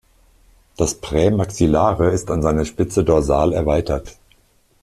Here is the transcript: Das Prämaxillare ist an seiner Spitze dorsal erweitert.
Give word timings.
Das 0.77 0.95
Prämaxillare 0.95 2.09
ist 2.09 2.31
an 2.31 2.41
seiner 2.41 2.65
Spitze 2.65 3.03
dorsal 3.03 3.53
erweitert. 3.53 4.17